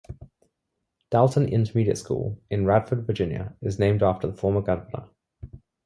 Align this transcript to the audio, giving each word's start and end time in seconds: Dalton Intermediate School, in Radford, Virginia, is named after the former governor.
Dalton 1.11 1.47
Intermediate 1.47 1.95
School, 1.95 2.41
in 2.49 2.65
Radford, 2.65 3.05
Virginia, 3.05 3.55
is 3.61 3.77
named 3.77 4.01
after 4.01 4.25
the 4.25 4.33
former 4.35 4.59
governor. 4.61 5.09